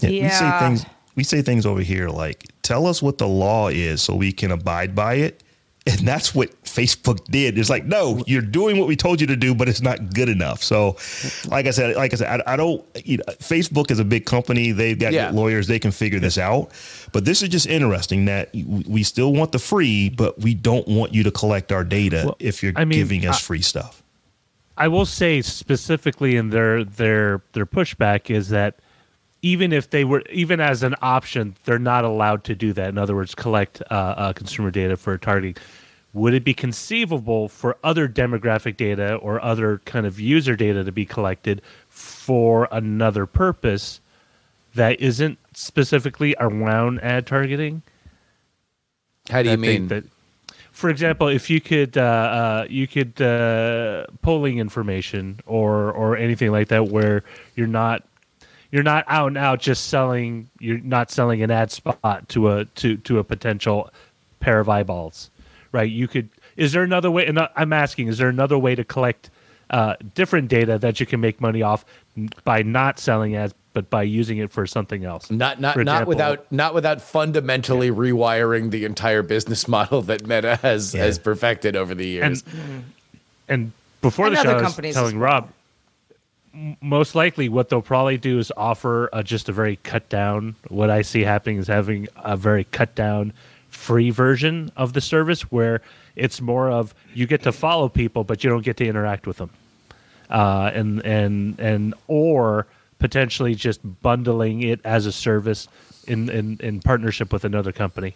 Yeah, 0.02 0.10
yeah. 0.10 0.24
We 0.24 0.30
say 0.30 0.68
things 0.68 0.86
we 1.16 1.24
say 1.24 1.42
things 1.42 1.66
over 1.66 1.82
here 1.82 2.10
like 2.10 2.46
tell 2.62 2.86
us 2.88 3.02
what 3.02 3.18
the 3.18 3.28
law 3.28 3.70
is 3.70 4.02
so 4.02 4.16
we 4.16 4.32
can 4.32 4.52
abide 4.52 4.96
by 4.96 5.16
it. 5.16 5.42
And 5.88 6.00
that's 6.00 6.34
what 6.34 6.50
Facebook 6.64 7.24
did. 7.26 7.60
It's 7.60 7.70
like, 7.70 7.86
no, 7.86 8.24
you're 8.26 8.42
doing 8.42 8.80
what 8.80 8.88
we 8.88 8.96
told 8.96 9.22
you 9.22 9.28
to 9.28 9.36
do, 9.36 9.54
but 9.54 9.70
it's 9.70 9.84
not 9.84 10.16
good 10.16 10.30
enough. 10.30 10.64
So, 10.64 10.98
like 11.46 11.68
I 11.68 11.70
said, 11.70 11.96
like 11.96 12.12
I 12.12 12.16
said, 12.16 12.42
I, 12.42 12.54
I 12.54 12.56
don't. 12.56 12.84
You 13.06 13.18
know, 13.18 13.24
Facebook 13.34 13.92
is 13.92 14.00
a 14.00 14.04
big 14.04 14.26
company; 14.26 14.72
they've 14.72 14.98
got 14.98 15.14
yeah. 15.14 15.30
lawyers; 15.30 15.68
they 15.68 15.78
can 15.78 15.92
figure 15.92 16.20
this 16.20 16.40
out. 16.40 16.72
But 17.12 17.24
this 17.24 17.44
is 17.44 17.50
just 17.50 17.68
interesting 17.68 18.26
that 18.26 18.50
we 18.52 19.04
still 19.04 19.32
want 19.32 19.52
the 19.52 19.60
free, 19.60 20.10
but 20.10 20.40
we 20.40 20.56
don't 20.56 20.88
want 20.88 21.14
you 21.14 21.22
to 21.22 21.30
collect 21.30 21.72
our 21.72 21.84
data 21.84 22.24
well, 22.26 22.38
if 22.40 22.64
you're 22.64 22.74
I 22.76 22.86
mean, 22.86 22.98
giving 22.98 23.28
us 23.28 23.38
I, 23.38 23.42
free 23.42 23.62
stuff. 23.62 24.02
I 24.76 24.88
will 24.88 25.06
say 25.06 25.44
specifically 25.44 26.36
in 26.36 26.50
their 26.50 26.84
their 26.84 27.44
their 27.54 27.68
pushback 27.68 28.32
is 28.32 28.50
that 28.50 28.80
even 29.46 29.72
if 29.72 29.92
they 29.92 30.04
were 30.04 30.24
even 30.32 30.60
as 30.60 30.82
an 30.82 30.96
option 31.04 31.56
they're 31.66 31.78
not 31.78 32.04
allowed 32.04 32.44
to 32.44 32.56
do 32.56 32.74
that. 32.74 32.90
In 32.90 32.98
other 32.98 33.16
words 33.16 33.36
collect 33.36 33.82
uh, 33.92 33.94
uh, 33.94 34.34
consumer 34.34 34.72
data 34.72 34.98
for 34.98 35.16
targeting. 35.20 35.56
Would 36.14 36.34
it 36.34 36.44
be 36.44 36.56
conceivable 36.56 37.48
for 37.48 37.78
other 37.84 38.08
demographic 38.08 38.76
data 38.76 39.16
or 39.16 39.40
other 39.44 39.82
kind 39.86 40.08
of 40.08 40.20
user 40.20 40.56
data 40.56 40.84
to 40.84 40.92
be 40.92 41.06
collected 41.06 41.62
for 41.90 42.68
another 42.72 43.28
purpose 43.28 44.02
that 44.74 45.00
isn't 45.00 45.38
specifically 45.54 46.36
around 46.40 47.00
ad 47.02 47.28
targeting? 47.28 47.84
How 49.30 49.44
do 49.44 49.52
you 49.52 49.58
mean? 49.58 49.90
that 49.90 50.06
for 50.72 50.90
example, 50.90 51.28
if 51.28 51.50
you 51.50 51.62
could, 51.62 51.98
uh, 51.98 52.02
uh, 52.02 52.66
you 52.70 52.88
could 52.88 53.22
uh, 53.22 54.08
polling 54.24 54.58
information 54.58 55.40
or 55.46 55.92
or 55.92 56.18
anything 56.18 56.52
like 56.52 56.70
that, 56.70 56.88
where 56.90 57.24
you're 57.56 57.68
not 57.68 58.04
you're 58.72 58.84
not 58.84 59.06
out 59.08 59.28
and 59.28 59.38
out 59.38 59.60
just 59.60 59.88
selling 59.88 60.50
you're 60.60 60.80
not 60.80 61.10
selling 61.12 61.42
an 61.44 61.52
ad 61.52 61.72
spot 61.72 62.28
to 62.30 62.50
a 62.50 62.66
to 62.66 62.98
to 62.98 63.20
a 63.20 63.24
potential 63.24 63.90
pair 64.40 64.60
of 64.60 64.68
eyeballs 64.70 65.30
right 65.72 65.90
you 65.92 66.08
could 66.08 66.30
is 66.58 66.72
there 66.74 66.84
another 66.84 67.10
way 67.12 67.26
and 67.26 67.40
i'm 67.56 67.74
asking 67.74 68.08
is 68.08 68.18
there 68.18 68.30
another 68.30 68.58
way 68.58 68.76
to 68.76 68.84
collect 68.84 69.30
uh, 69.72 69.96
different 70.14 70.48
data 70.48 70.78
that 70.78 71.00
you 71.00 71.06
can 71.08 71.20
make 71.20 71.42
money 71.42 71.64
off 71.64 71.84
by 72.44 72.62
not 72.62 73.00
selling 73.00 73.36
ads 73.36 73.54
but 73.74 73.90
by 73.90 74.04
using 74.04 74.38
it 74.38 74.50
for 74.52 74.66
something 74.66 75.04
else. 75.04 75.30
Not 75.30 75.60
not 75.60 75.74
For 75.74 75.84
not 75.84 76.04
example- 76.04 76.10
without 76.10 76.52
not 76.52 76.74
without 76.76 77.02
fundamentally 77.02 77.90
rewiring 77.92 78.70
the 78.72 78.86
entire 78.86 79.22
business 79.24 79.68
model 79.78 80.02
that 80.04 80.26
Meta 80.28 80.58
has 80.58 80.94
Yeah. 80.94 81.04
has 81.04 81.18
perfected 81.20 81.76
over 81.76 81.94
the 81.96 82.06
years. 82.08 82.44
and 82.46 82.84
and 83.50 83.72
before 84.02 84.28
And 84.28 84.36
the 84.36 84.40
other 84.42 84.50
show, 84.50 84.54
I 84.58 84.62
was 84.62 84.64
companies 84.64 84.96
as 84.96 85.02
telling 85.02 85.18
Robb, 85.20 85.46
m- 85.46 85.54
most 86.82 87.16
likely 87.16 87.50
what 87.50 87.70
they'll 87.70 87.82
probably 87.82 88.18
do 88.18 88.40
is 88.40 88.52
offer 88.56 89.10
a, 89.14 89.24
just 89.24 89.50
a 89.50 89.52
very 89.52 89.78
cut 89.78 90.10
down. 90.10 90.56
What 90.68 90.90
I 90.90 91.02
see 91.02 91.22
happening 91.22 91.58
is 91.58 91.68
having 91.68 92.08
a 92.16 92.38
very 92.38 92.64
cut 92.66 92.96
down 92.96 93.34
free 93.70 94.10
version 94.10 94.72
of 94.78 94.94
the 94.94 95.02
service 95.02 95.52
where 95.52 95.82
it's 96.16 96.40
more 96.40 96.70
of 96.70 96.94
you 97.14 97.28
get 97.28 97.44
to 97.44 97.52
follow 97.52 97.90
people, 97.90 98.24
but 98.24 98.44
you 98.44 98.50
don't 98.50 98.64
get 98.64 98.78
to 98.78 98.86
interact 98.86 99.28
with 99.28 99.38
them, 99.38 99.50
uh, 100.30 100.72
and 100.74 101.06
and 101.06 101.60
and 101.60 101.94
or 102.08 102.68
potentially 103.00 103.54
just 103.54 103.82
bundling 104.02 104.62
it 104.62 104.80
as 104.86 105.06
a 105.06 105.12
service 105.12 105.68
in 106.08 106.30
in, 106.30 106.58
in 106.62 106.80
partnership 106.80 107.34
with 107.34 107.44
another 107.44 107.72
company 107.72 108.16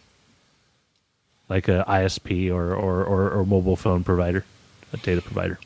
like 1.49 1.67
a 1.67 1.83
ISP 1.87 2.51
or, 2.51 2.73
or, 2.73 3.03
or, 3.03 3.31
or 3.31 3.45
mobile 3.45 3.75
phone 3.75 4.03
provider, 4.03 4.45
a 4.93 4.97
data 4.97 5.21
provider. 5.21 5.59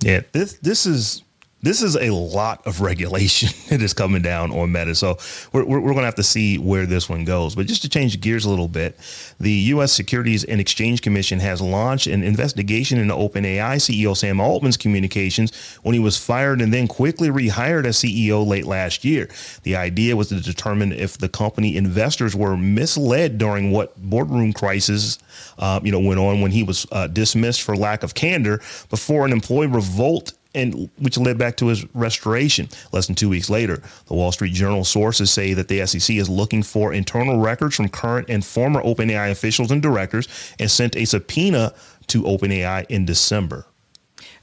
Yeah, 0.00 0.22
this 0.32 0.54
this 0.54 0.86
is 0.86 1.22
this 1.64 1.80
is 1.80 1.96
a 1.96 2.10
lot 2.10 2.66
of 2.66 2.82
regulation 2.82 3.48
that 3.70 3.80
is 3.80 3.94
coming 3.94 4.20
down 4.20 4.52
on 4.52 4.70
Meta. 4.70 4.94
So 4.94 5.16
we're, 5.52 5.64
we're, 5.64 5.80
we're 5.80 5.92
going 5.92 6.02
to 6.02 6.04
have 6.04 6.14
to 6.16 6.22
see 6.22 6.58
where 6.58 6.84
this 6.84 7.08
one 7.08 7.24
goes. 7.24 7.54
But 7.54 7.66
just 7.66 7.80
to 7.82 7.88
change 7.88 8.20
gears 8.20 8.44
a 8.44 8.50
little 8.50 8.68
bit, 8.68 8.98
the 9.40 9.50
U.S. 9.50 9.90
Securities 9.92 10.44
and 10.44 10.60
Exchange 10.60 11.00
Commission 11.00 11.40
has 11.40 11.62
launched 11.62 12.06
an 12.06 12.22
investigation 12.22 12.98
into 12.98 13.14
OpenAI 13.14 13.76
CEO 13.76 14.14
Sam 14.14 14.40
Altman's 14.40 14.76
communications 14.76 15.56
when 15.82 15.94
he 15.94 16.00
was 16.00 16.18
fired 16.18 16.60
and 16.60 16.72
then 16.72 16.86
quickly 16.86 17.28
rehired 17.30 17.86
as 17.86 17.96
CEO 17.96 18.46
late 18.46 18.66
last 18.66 19.02
year. 19.02 19.30
The 19.62 19.76
idea 19.76 20.16
was 20.16 20.28
to 20.28 20.40
determine 20.40 20.92
if 20.92 21.16
the 21.16 21.30
company 21.30 21.76
investors 21.78 22.36
were 22.36 22.58
misled 22.58 23.38
during 23.38 23.70
what 23.70 23.96
boardroom 23.96 24.52
crisis 24.52 25.18
um, 25.58 25.84
you 25.84 25.92
know 25.92 26.00
went 26.00 26.20
on 26.20 26.42
when 26.42 26.50
he 26.50 26.62
was 26.62 26.86
uh, 26.92 27.06
dismissed 27.06 27.62
for 27.62 27.74
lack 27.74 28.02
of 28.02 28.14
candor 28.14 28.58
before 28.90 29.24
an 29.24 29.32
employee 29.32 29.66
revolt 29.66 30.34
and 30.54 30.90
which 30.98 31.18
led 31.18 31.38
back 31.38 31.56
to 31.58 31.68
his 31.68 31.84
restoration. 31.94 32.68
Less 32.92 33.06
than 33.06 33.16
two 33.16 33.28
weeks 33.28 33.50
later, 33.50 33.82
the 34.06 34.14
Wall 34.14 34.32
Street 34.32 34.52
Journal 34.52 34.84
sources 34.84 35.30
say 35.30 35.54
that 35.54 35.68
the 35.68 35.86
SEC 35.86 36.16
is 36.16 36.28
looking 36.28 36.62
for 36.62 36.92
internal 36.92 37.40
records 37.40 37.76
from 37.76 37.88
current 37.88 38.28
and 38.28 38.44
former 38.44 38.82
OpenAI 38.82 39.30
officials 39.30 39.70
and 39.70 39.82
directors 39.82 40.28
and 40.58 40.70
sent 40.70 40.96
a 40.96 41.04
subpoena 41.04 41.74
to 42.08 42.22
OpenAI 42.22 42.86
in 42.88 43.04
December. 43.04 43.66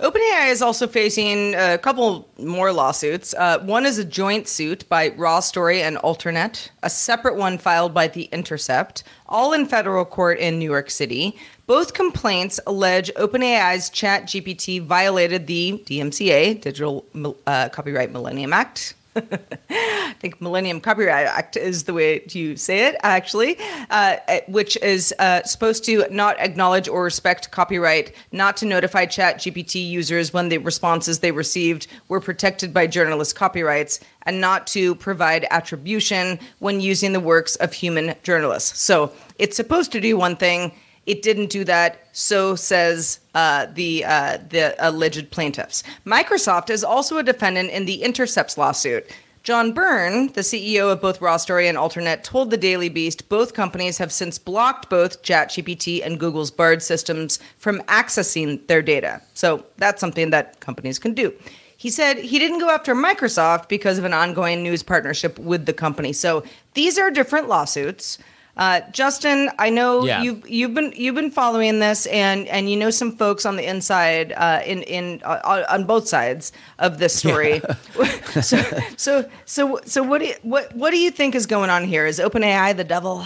OpenAI 0.01 0.49
is 0.49 0.63
also 0.63 0.87
facing 0.87 1.53
a 1.53 1.77
couple 1.77 2.27
more 2.39 2.73
lawsuits. 2.73 3.35
Uh, 3.35 3.59
one 3.59 3.85
is 3.85 3.99
a 3.99 4.03
joint 4.05 4.47
suit 4.47 4.89
by 4.89 5.09
Raw 5.09 5.39
Story 5.41 5.83
and 5.83 5.97
Alternet, 5.97 6.69
a 6.81 6.89
separate 6.89 7.35
one 7.35 7.59
filed 7.59 7.93
by 7.93 8.07
The 8.07 8.23
Intercept, 8.31 9.03
all 9.27 9.53
in 9.53 9.67
federal 9.67 10.03
court 10.05 10.39
in 10.39 10.57
New 10.57 10.69
York 10.69 10.89
City. 10.89 11.37
Both 11.67 11.93
complaints 11.93 12.59
allege 12.65 13.13
OpenAI's 13.13 13.91
ChatGPT 13.91 14.81
violated 14.81 15.45
the 15.45 15.83
DMCA, 15.85 16.59
Digital 16.59 17.05
uh, 17.45 17.69
Copyright 17.69 18.11
Millennium 18.11 18.53
Act. 18.53 18.95
I 19.69 20.15
think 20.19 20.41
Millennium 20.41 20.79
Copyright 20.79 21.27
Act 21.27 21.57
is 21.57 21.83
the 21.83 21.93
way 21.93 22.19
to 22.19 22.55
say 22.55 22.87
it, 22.87 22.95
actually, 23.01 23.57
uh, 23.89 24.17
which 24.47 24.77
is 24.77 25.13
uh, 25.19 25.43
supposed 25.43 25.83
to 25.85 26.05
not 26.09 26.39
acknowledge 26.39 26.87
or 26.87 27.03
respect 27.03 27.51
copyright, 27.51 28.13
not 28.31 28.55
to 28.57 28.65
notify 28.65 29.05
Chat 29.05 29.37
GPT 29.37 29.85
users 29.87 30.31
when 30.31 30.49
the 30.49 30.59
responses 30.59 31.19
they 31.19 31.31
received 31.31 31.87
were 32.07 32.21
protected 32.21 32.73
by 32.73 32.87
journalist 32.87 33.35
copyrights, 33.35 33.99
and 34.23 34.39
not 34.39 34.67
to 34.67 34.95
provide 34.95 35.45
attribution 35.49 36.39
when 36.59 36.79
using 36.79 37.11
the 37.11 37.19
works 37.19 37.55
of 37.57 37.73
human 37.73 38.15
journalists. 38.23 38.79
So 38.79 39.11
it's 39.37 39.57
supposed 39.57 39.91
to 39.93 39.99
do 39.99 40.15
one 40.17 40.35
thing. 40.35 40.71
It 41.05 41.21
didn't 41.21 41.49
do 41.49 41.63
that. 41.63 42.07
So 42.11 42.55
says 42.55 43.19
uh, 43.33 43.67
the 43.73 44.05
uh, 44.05 44.37
the 44.49 44.75
alleged 44.79 45.31
plaintiffs. 45.31 45.83
Microsoft 46.05 46.69
is 46.69 46.83
also 46.83 47.17
a 47.17 47.23
defendant 47.23 47.71
in 47.71 47.85
the 47.85 48.03
Intercepts 48.03 48.57
lawsuit. 48.57 49.09
John 49.43 49.73
Byrne, 49.73 50.27
the 50.33 50.41
CEO 50.41 50.91
of 50.91 51.01
both 51.01 51.19
Raw 51.19 51.37
Story 51.37 51.67
and 51.67 51.75
Alternet, 51.75 52.21
told 52.21 52.51
the 52.51 52.57
Daily 52.57 52.89
Beast 52.89 53.27
both 53.27 53.55
companies 53.55 53.97
have 53.97 54.11
since 54.11 54.37
blocked 54.37 54.87
both 54.87 55.23
ChatGPT 55.23 56.05
and 56.05 56.19
Google's 56.19 56.51
Bard 56.51 56.83
systems 56.83 57.39
from 57.57 57.79
accessing 57.83 58.65
their 58.67 58.83
data. 58.83 59.19
So 59.33 59.65
that's 59.77 59.99
something 59.99 60.29
that 60.29 60.59
companies 60.59 60.99
can 60.99 61.15
do. 61.15 61.33
He 61.75 61.89
said 61.89 62.19
he 62.19 62.37
didn't 62.37 62.59
go 62.59 62.69
after 62.69 62.93
Microsoft 62.93 63.67
because 63.67 63.97
of 63.97 64.05
an 64.05 64.13
ongoing 64.13 64.61
news 64.61 64.83
partnership 64.83 65.39
with 65.39 65.65
the 65.65 65.73
company. 65.73 66.13
So 66.13 66.43
these 66.75 66.99
are 66.99 67.09
different 67.09 67.49
lawsuits. 67.49 68.19
Uh, 68.61 68.81
Justin, 68.91 69.49
I 69.57 69.71
know 69.71 70.05
Yeah. 70.05 70.21
you've 70.21 70.47
you've 70.47 70.73
been 70.75 70.93
you've 70.95 71.15
been 71.15 71.31
following 71.31 71.79
this, 71.79 72.05
and 72.05 72.47
and 72.47 72.69
you 72.69 72.77
know 72.77 72.91
some 72.91 73.11
folks 73.17 73.43
on 73.43 73.55
the 73.55 73.65
inside, 73.67 74.33
uh, 74.37 74.61
in 74.63 74.83
in 74.83 75.19
uh, 75.23 75.65
on 75.67 75.85
both 75.85 76.07
sides 76.07 76.51
of 76.77 76.99
this 76.99 77.15
story. 77.15 77.61
so 78.41 78.57
so 78.97 79.25
so 79.45 79.79
so 79.85 80.03
what 80.03 80.19
do 80.21 80.27
you, 80.27 80.35
what 80.43 80.75
what 80.75 80.91
do 80.91 80.99
you 80.99 81.09
think 81.09 81.33
is 81.33 81.47
going 81.47 81.71
on 81.71 81.85
here? 81.85 82.05
Is 82.05 82.19
OpenAI 82.19 82.77
the 82.77 82.83
devil? 82.83 83.25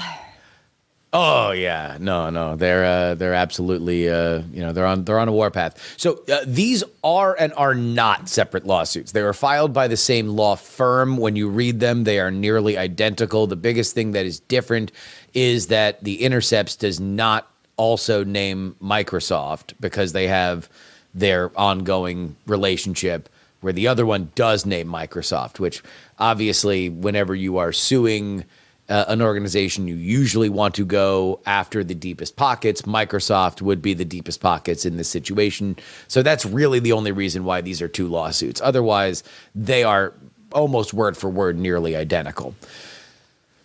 Oh 1.17 1.51
yeah, 1.51 1.97
no, 2.01 2.29
no, 2.29 2.57
they're 2.57 2.83
uh, 2.83 3.15
they're 3.15 3.33
absolutely 3.33 4.09
uh, 4.09 4.41
you 4.51 4.59
know 4.59 4.73
they're 4.73 4.85
on 4.85 5.05
they're 5.05 5.17
on 5.17 5.29
a 5.29 5.31
warpath. 5.31 5.95
So 5.95 6.19
uh, 6.29 6.39
these 6.45 6.83
are 7.05 7.37
and 7.39 7.53
are 7.53 7.73
not 7.73 8.27
separate 8.27 8.65
lawsuits. 8.65 9.13
They 9.13 9.21
were 9.21 9.31
filed 9.31 9.71
by 9.71 9.87
the 9.87 9.95
same 9.95 10.27
law 10.27 10.55
firm. 10.55 11.15
When 11.15 11.37
you 11.37 11.47
read 11.47 11.79
them, 11.79 12.03
they 12.03 12.19
are 12.19 12.31
nearly 12.31 12.77
identical. 12.77 13.47
The 13.47 13.55
biggest 13.55 13.95
thing 13.95 14.11
that 14.11 14.25
is 14.25 14.41
different 14.41 14.91
is 15.33 15.67
that 15.67 16.03
the 16.03 16.21
Intercepts 16.21 16.75
does 16.75 16.99
not 16.99 17.49
also 17.77 18.25
name 18.25 18.75
Microsoft 18.83 19.73
because 19.79 20.11
they 20.11 20.27
have 20.27 20.67
their 21.13 21.49
ongoing 21.57 22.35
relationship 22.45 23.29
where 23.61 23.71
the 23.71 23.87
other 23.87 24.05
one 24.05 24.33
does 24.35 24.65
name 24.65 24.89
Microsoft, 24.89 25.59
which 25.59 25.81
obviously 26.19 26.89
whenever 26.89 27.33
you 27.33 27.57
are 27.57 27.71
suing 27.71 28.43
uh, 28.87 29.05
an 29.07 29.21
organization, 29.21 29.87
you 29.87 29.95
usually 29.95 30.49
want 30.49 30.75
to 30.75 30.85
go 30.85 31.39
after 31.45 31.83
the 31.83 31.95
deepest 31.95 32.35
pockets. 32.35 32.83
Microsoft 32.83 33.61
would 33.61 33.81
be 33.81 33.93
the 33.93 34.05
deepest 34.05 34.41
pockets 34.41 34.85
in 34.85 34.97
this 34.97 35.09
situation. 35.09 35.75
So 36.07 36.21
that's 36.21 36.45
really 36.45 36.79
the 36.79 36.91
only 36.91 37.11
reason 37.11 37.45
why 37.45 37.61
these 37.61 37.81
are 37.81 37.87
two 37.87 38.07
lawsuits. 38.07 38.61
Otherwise, 38.61 39.23
they 39.55 39.83
are 39.83 40.13
almost 40.51 40.93
word 40.93 41.17
for 41.17 41.29
word 41.29 41.57
nearly 41.57 41.95
identical. 41.95 42.55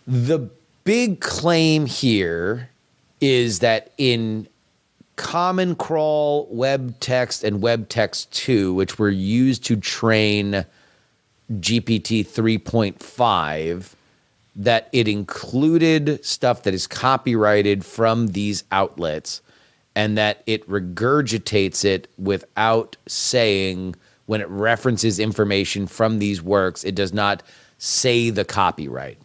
The 0.07 0.49
big 0.83 1.19
claim 1.19 1.85
here 1.85 2.69
is 3.19 3.59
that 3.59 3.91
in 3.99 4.47
Common 5.15 5.75
Crawl, 5.75 6.47
Web 6.49 6.99
Text, 6.99 7.43
and 7.43 7.61
Web 7.61 7.89
Text 7.89 8.33
2, 8.33 8.73
which 8.73 8.97
were 8.97 9.09
used 9.09 9.63
to 9.65 9.75
train 9.75 10.65
GPT 11.51 12.25
3.5, 12.25 13.93
that 14.55 14.89
it 14.91 15.07
included 15.07 16.23
stuff 16.25 16.63
that 16.63 16.73
is 16.73 16.87
copyrighted 16.87 17.85
from 17.85 18.27
these 18.27 18.63
outlets 18.71 19.41
and 19.95 20.17
that 20.17 20.43
it 20.45 20.67
regurgitates 20.69 21.83
it 21.85 22.07
without 22.17 22.97
saying 23.07 23.95
when 24.25 24.41
it 24.41 24.47
references 24.49 25.19
information 25.19 25.87
from 25.87 26.19
these 26.19 26.41
works, 26.41 26.83
it 26.83 26.95
does 26.95 27.13
not 27.13 27.43
say 27.77 28.29
the 28.29 28.45
copyright. 28.45 29.17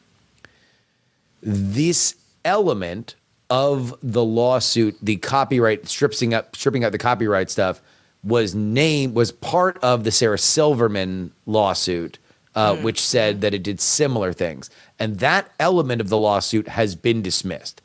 This 1.42 2.16
element 2.44 3.14
of 3.48 3.96
the 4.02 4.24
lawsuit, 4.24 4.96
the 5.00 5.16
copyright 5.16 5.86
stripping 5.88 6.34
up 6.34 6.56
stripping 6.56 6.84
out 6.84 6.92
the 6.92 6.98
copyright 6.98 7.50
stuff, 7.50 7.80
was 8.24 8.54
named 8.54 9.14
was 9.14 9.30
part 9.30 9.78
of 9.82 10.02
the 10.02 10.10
Sarah 10.10 10.38
Silverman 10.38 11.32
lawsuit, 11.44 12.18
uh, 12.56 12.76
which 12.76 13.00
said 13.00 13.40
that 13.42 13.54
it 13.54 13.62
did 13.62 13.80
similar 13.80 14.32
things, 14.32 14.70
and 14.98 15.18
that 15.18 15.52
element 15.60 16.00
of 16.00 16.08
the 16.08 16.18
lawsuit 16.18 16.68
has 16.68 16.96
been 16.96 17.22
dismissed. 17.22 17.82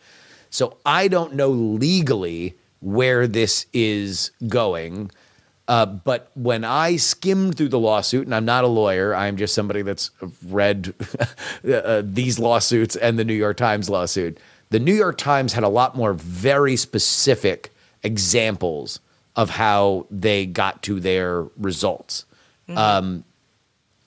So 0.50 0.78
I 0.86 1.08
don't 1.08 1.34
know 1.34 1.50
legally 1.50 2.56
where 2.80 3.28
this 3.28 3.68
is 3.74 4.32
going. 4.48 5.12
Uh, 5.68 5.86
but 5.86 6.32
when 6.36 6.66
I 6.66 6.98
skimmed 6.98 7.56
through 7.56 7.70
the 7.70 7.80
lawsuit, 7.80 8.26
and 8.26 8.36
I'm 8.36 8.44
not 8.44 8.66
a 8.66 8.68
lawyer, 8.68 9.16
I'm 9.16 9.38
just 9.38 9.54
somebody 9.54 9.84
that's 9.84 10.12
read 10.46 10.94
uh, 11.74 12.02
these 12.04 12.40
lawsuits 12.40 12.96
and 12.96 13.18
the 13.18 13.24
New 13.24 13.34
York 13.36 13.58
Times 13.58 13.90
lawsuit. 13.90 14.38
The 14.72 14.80
New 14.80 14.94
York 14.94 15.18
Times 15.18 15.54
had 15.54 15.64
a 15.64 15.70
lot 15.70 15.96
more 15.96 16.14
very 16.14 16.76
specific 16.76 17.72
examples 18.04 19.00
of 19.36 19.52
how 19.52 20.08
they 20.10 20.46
got 20.46 20.82
to 20.84 21.00
their 21.00 21.44
results. 21.58 22.26
Um, 22.70 23.26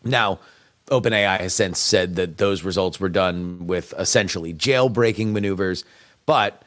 now, 0.05 0.41
OpenAI 0.89 1.41
has 1.41 1.55
since 1.55 1.79
said 1.79 2.17
that 2.17 2.37
those 2.39 2.63
results 2.63 3.01
were 3.01 3.09
done 3.09 3.67
with 3.67 3.95
essentially 3.99 4.53
jailbreaking 4.53 5.33
maneuvers, 5.33 5.85
but 6.27 6.63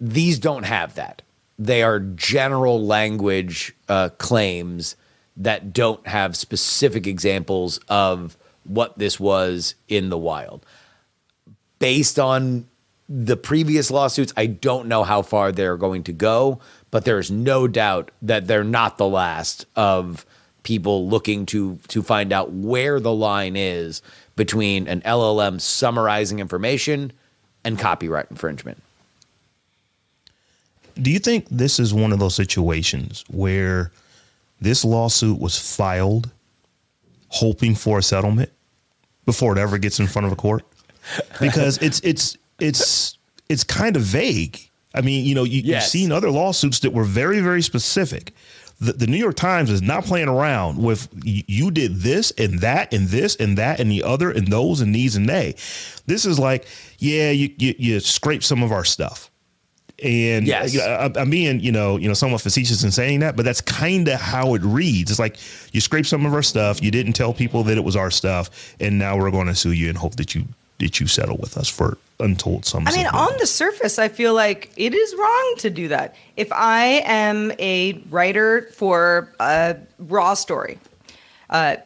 these 0.00 0.38
don't 0.38 0.64
have 0.64 0.94
that. 0.94 1.22
They 1.58 1.82
are 1.82 1.98
general 1.98 2.84
language 2.84 3.74
uh, 3.88 4.10
claims 4.18 4.94
that 5.36 5.72
don't 5.72 6.06
have 6.06 6.36
specific 6.36 7.06
examples 7.06 7.78
of 7.88 8.36
what 8.64 8.98
this 8.98 9.18
was 9.18 9.74
in 9.88 10.10
the 10.10 10.18
wild. 10.18 10.64
Based 11.78 12.18
on 12.18 12.68
the 13.08 13.36
previous 13.36 13.90
lawsuits, 13.90 14.32
I 14.36 14.46
don't 14.46 14.88
know 14.88 15.04
how 15.04 15.22
far 15.22 15.52
they're 15.52 15.76
going 15.76 16.02
to 16.04 16.12
go, 16.12 16.60
but 16.90 17.04
there's 17.04 17.30
no 17.30 17.68
doubt 17.68 18.10
that 18.22 18.46
they're 18.46 18.64
not 18.64 18.98
the 18.98 19.08
last 19.08 19.66
of 19.76 20.26
people 20.66 21.08
looking 21.08 21.46
to 21.46 21.78
to 21.86 22.02
find 22.02 22.32
out 22.32 22.50
where 22.52 22.98
the 22.98 23.12
line 23.12 23.54
is 23.56 24.02
between 24.34 24.88
an 24.88 25.00
LLM 25.02 25.60
summarizing 25.60 26.40
information 26.40 27.12
and 27.64 27.78
copyright 27.78 28.26
infringement. 28.30 28.82
Do 31.00 31.10
you 31.10 31.18
think 31.20 31.46
this 31.50 31.78
is 31.78 31.94
one 31.94 32.12
of 32.12 32.18
those 32.18 32.34
situations 32.34 33.24
where 33.28 33.92
this 34.60 34.84
lawsuit 34.84 35.38
was 35.38 35.56
filed 35.76 36.30
hoping 37.28 37.74
for 37.74 37.98
a 37.98 38.02
settlement 38.02 38.50
before 39.24 39.52
it 39.52 39.58
ever 39.58 39.78
gets 39.78 40.00
in 40.00 40.06
front 40.08 40.26
of 40.26 40.32
a 40.32 40.36
court? 40.36 40.64
Because 41.40 41.78
it's 41.78 42.00
it's 42.00 42.36
it's 42.58 43.16
it's 43.48 43.62
kind 43.62 43.94
of 43.94 44.02
vague. 44.02 44.58
I 44.94 45.02
mean, 45.02 45.24
you 45.26 45.34
know, 45.34 45.44
you, 45.44 45.60
Yes. 45.62 45.82
you've 45.84 45.90
seen 46.02 46.12
other 46.12 46.30
lawsuits 46.30 46.80
that 46.80 46.92
were 46.92 47.04
very, 47.04 47.40
very 47.40 47.62
specific. 47.62 48.32
The, 48.78 48.92
the 48.92 49.06
New 49.06 49.16
York 49.16 49.36
Times 49.36 49.70
is 49.70 49.80
not 49.80 50.04
playing 50.04 50.28
around 50.28 50.82
with 50.82 51.08
you 51.24 51.70
did 51.70 51.96
this 52.00 52.30
and 52.32 52.58
that 52.60 52.92
and 52.92 53.08
this 53.08 53.34
and 53.36 53.56
that 53.56 53.80
and 53.80 53.90
the 53.90 54.02
other 54.02 54.30
and 54.30 54.48
those 54.48 54.80
and 54.82 54.94
these 54.94 55.16
and 55.16 55.28
they. 55.28 55.54
This 56.06 56.26
is 56.26 56.38
like, 56.38 56.66
yeah, 56.98 57.30
you 57.30 57.54
you, 57.58 57.74
you 57.78 58.00
scrape 58.00 58.44
some 58.44 58.62
of 58.62 58.72
our 58.72 58.84
stuff. 58.84 59.30
And 60.02 60.44
uh, 60.44 60.48
Yes. 60.48 60.74
you 60.74 60.80
know, 60.80 60.86
I, 60.86 61.10
I'm 61.18 61.30
being, 61.30 61.58
you 61.60 61.72
know, 61.72 61.96
you 61.96 62.06
know, 62.06 62.12
somewhat 62.12 62.42
facetious 62.42 62.84
in 62.84 62.90
saying 62.90 63.20
that, 63.20 63.34
but 63.34 63.46
that's 63.46 63.62
kind 63.62 64.06
of 64.08 64.20
how 64.20 64.54
it 64.54 64.60
reads. 64.62 65.10
It's 65.10 65.18
like 65.18 65.38
you 65.72 65.80
scrape 65.80 66.04
some 66.04 66.26
of 66.26 66.34
our 66.34 66.42
stuff, 66.42 66.82
you 66.82 66.90
didn't 66.90 67.14
tell 67.14 67.32
people 67.32 67.62
that 67.64 67.78
it 67.78 67.84
was 67.84 67.96
our 67.96 68.10
stuff, 68.10 68.74
and 68.78 68.98
now 68.98 69.16
we're 69.16 69.30
going 69.30 69.46
to 69.46 69.54
sue 69.54 69.72
you 69.72 69.88
and 69.88 69.96
hope 69.96 70.16
that 70.16 70.34
you 70.34 70.44
that 70.80 71.00
you 71.00 71.06
settle 71.06 71.38
with 71.38 71.56
us 71.56 71.68
for 71.70 71.96
untold 72.20 72.64
sums. 72.64 72.88
I 72.88 72.96
mean, 72.96 73.06
on 73.06 73.32
the 73.38 73.46
surface, 73.46 73.98
I 73.98 74.08
feel 74.08 74.34
like 74.34 74.72
it 74.76 74.94
is 74.94 75.14
wrong 75.16 75.54
to 75.58 75.70
do 75.70 75.88
that. 75.88 76.14
If 76.36 76.52
I 76.52 77.02
am 77.04 77.52
a 77.58 77.94
writer 78.10 78.68
for 78.74 79.32
a 79.40 79.76
raw 79.98 80.34
story, 80.34 80.78
uh, 81.50 81.76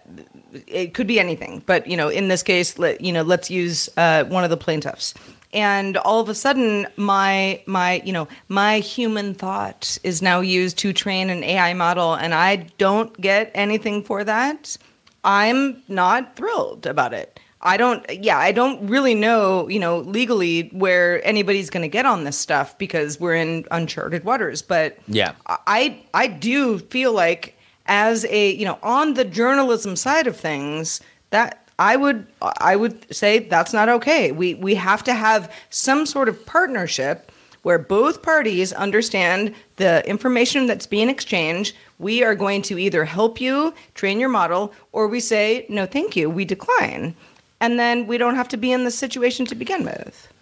it 0.67 0.95
could 0.95 1.07
be 1.07 1.21
anything, 1.21 1.63
but 1.67 1.87
you 1.87 1.97
know, 1.97 2.09
in 2.09 2.29
this 2.29 2.43
case, 2.43 2.79
let, 2.79 3.01
you 3.01 3.13
know, 3.13 3.23
let's 3.23 3.51
use 3.51 3.89
uh, 3.97 4.25
one 4.25 4.45
of 4.45 4.51
the 4.51 4.57
plaintiffs. 4.57 5.15
And 5.53 5.97
all 5.97 6.21
of 6.21 6.29
a 6.29 6.35
sudden, 6.35 6.87
my 6.97 7.61
my 7.67 8.01
you 8.05 8.13
know 8.13 8.29
my 8.49 8.79
human 8.79 9.35
thought 9.35 9.99
is 10.05 10.23
now 10.23 10.41
used 10.41 10.79
to 10.79 10.93
train 10.93 11.29
an 11.29 11.43
AI 11.43 11.75
model, 11.75 12.15
and 12.15 12.33
I 12.33 12.57
don't 12.79 13.21
get 13.21 13.51
anything 13.53 14.05
for 14.05 14.23
that. 14.23 14.77
I'm 15.25 15.83
not 15.89 16.37
thrilled 16.37 16.87
about 16.87 17.13
it. 17.13 17.41
I 17.63 17.77
don't, 17.77 18.05
yeah, 18.25 18.39
I 18.39 18.53
don't 18.53 18.89
really 18.89 19.15
know, 19.15 19.69
you 19.69 19.79
know, 19.79 19.99
legally 19.99 20.69
where 20.73 21.25
anybody's 21.27 21.69
going 21.69 21.83
to 21.83 21.89
get 21.89 22.07
on 22.07 22.25
this 22.25 22.39
stuff 22.39 22.79
because 22.79 23.21
we're 23.21 23.35
in 23.35 23.67
uncharted 23.71 24.25
waters. 24.25 24.63
But 24.63 24.99
Yeah. 25.07 25.33
I, 25.47 26.01
I 26.15 26.27
do 26.27 26.79
feel 26.79 27.13
like 27.13 27.57
as 27.87 28.25
a, 28.27 28.53
you 28.53 28.65
know, 28.65 28.79
on 28.83 29.15
the 29.15 29.25
journalism 29.25 29.95
side 29.97 30.27
of 30.27 30.37
things, 30.37 31.01
that 31.31 31.69
I 31.79 31.97
would, 31.97 32.27
I 32.41 32.77
would 32.77 33.15
say 33.15 33.41
that's 33.41 33.73
not 33.73 33.89
okay. 33.89 34.33
We, 34.33 34.55
we 34.55 34.75
have 34.77 35.05
to 35.05 35.15
have 35.15 35.53
some 35.69 36.07
sort 36.07 36.29
of 36.29 36.47
partnership 36.47 37.31
where 37.63 37.79
both 37.79 38.23
parties 38.23 38.73
understand 38.73 39.55
the 39.77 40.07
information 40.09 40.67
that's 40.67 40.87
being 40.87 41.11
exchanged. 41.11 41.77
We 41.99 42.23
are 42.23 42.35
going 42.35 42.63
to 42.63 42.79
either 42.79 43.05
help 43.05 43.39
you 43.39 43.75
train 43.95 44.19
your 44.19 44.31
model 44.31 44.73
or 44.93 45.09
we 45.09 45.21
say, 45.21 45.67
no, 45.69 45.85
thank 45.85 46.17
you, 46.17 46.31
we 46.31 46.47
decline. 46.47 47.15
And 47.61 47.79
then 47.79 48.07
we 48.07 48.19
don't 48.19 48.37
have 48.37 48.49
to 48.49 48.57
be 48.57 48.73
in 48.73 48.85
this 48.85 48.99
situation 48.99 49.47
to 49.47 49.55
begin 49.55 49.85
with. 49.85 50.33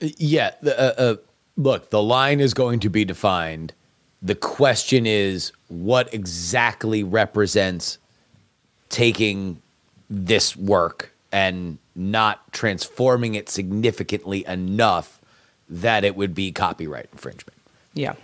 Yeah. 0.00 0.52
The, 0.62 0.78
uh, 0.78 1.02
uh, 1.02 1.16
look, 1.56 1.90
the 1.90 2.02
line 2.02 2.40
is 2.40 2.54
going 2.54 2.80
to 2.80 2.88
be 2.88 3.04
defined. 3.04 3.72
The 4.22 4.34
question 4.34 5.06
is 5.06 5.52
what 5.68 6.12
exactly 6.12 7.02
represents 7.02 7.98
taking 8.88 9.60
this 10.08 10.56
work 10.56 11.12
and 11.32 11.78
not 11.94 12.52
transforming 12.52 13.34
it 13.34 13.48
significantly 13.48 14.44
enough 14.46 15.20
that 15.68 16.04
it 16.04 16.16
would 16.16 16.34
be 16.34 16.50
copyright 16.50 17.08
infringement. 17.12 17.56
Yeah. 17.94 18.14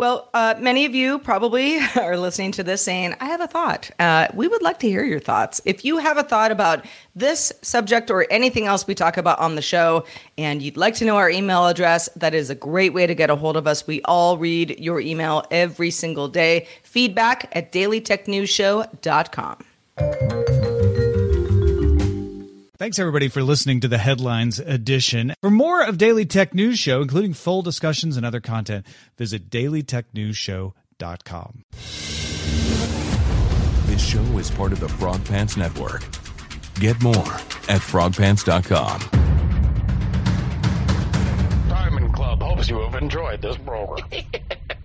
Well, 0.00 0.28
uh, 0.32 0.54
many 0.58 0.86
of 0.86 0.94
you 0.94 1.18
probably 1.18 1.78
are 2.00 2.16
listening 2.16 2.52
to 2.52 2.62
this 2.62 2.80
saying, 2.80 3.16
I 3.20 3.26
have 3.26 3.42
a 3.42 3.46
thought. 3.46 3.90
Uh, 3.98 4.28
we 4.32 4.48
would 4.48 4.62
like 4.62 4.78
to 4.78 4.88
hear 4.88 5.04
your 5.04 5.20
thoughts. 5.20 5.60
If 5.66 5.84
you 5.84 5.98
have 5.98 6.16
a 6.16 6.22
thought 6.22 6.50
about 6.50 6.86
this 7.14 7.52
subject 7.60 8.10
or 8.10 8.26
anything 8.30 8.64
else 8.64 8.86
we 8.86 8.94
talk 8.94 9.18
about 9.18 9.38
on 9.40 9.56
the 9.56 9.62
show, 9.62 10.06
and 10.38 10.62
you'd 10.62 10.78
like 10.78 10.94
to 10.94 11.04
know 11.04 11.18
our 11.18 11.28
email 11.28 11.66
address, 11.66 12.08
that 12.16 12.34
is 12.34 12.48
a 12.48 12.54
great 12.54 12.94
way 12.94 13.06
to 13.06 13.14
get 13.14 13.28
a 13.28 13.36
hold 13.36 13.58
of 13.58 13.66
us. 13.66 13.86
We 13.86 14.00
all 14.06 14.38
read 14.38 14.80
your 14.80 15.00
email 15.00 15.44
every 15.50 15.90
single 15.90 16.28
day. 16.28 16.66
Feedback 16.82 17.54
at 17.54 17.70
dailytechnewsshow.com. 17.70 20.39
Thanks 22.80 22.98
everybody 22.98 23.28
for 23.28 23.42
listening 23.42 23.80
to 23.80 23.88
the 23.88 23.98
Headlines 23.98 24.58
edition. 24.58 25.34
For 25.42 25.50
more 25.50 25.84
of 25.84 25.98
Daily 25.98 26.24
Tech 26.24 26.54
News 26.54 26.78
Show, 26.78 27.02
including 27.02 27.34
full 27.34 27.60
discussions 27.60 28.16
and 28.16 28.24
other 28.24 28.40
content, 28.40 28.86
visit 29.18 29.50
dailytechnewsshow.com. 29.50 31.64
This 33.84 34.02
show 34.02 34.22
is 34.38 34.50
part 34.50 34.72
of 34.72 34.80
the 34.80 34.88
Frog 34.88 35.22
Pants 35.26 35.58
Network. 35.58 36.00
Get 36.76 37.02
more 37.02 37.34
at 37.68 37.82
frogpants.com. 37.82 39.00
Diamond 41.68 42.14
Club 42.14 42.42
hopes 42.42 42.70
you 42.70 42.78
have 42.78 42.94
enjoyed 42.94 43.42
this 43.42 43.58
program. 43.58 44.08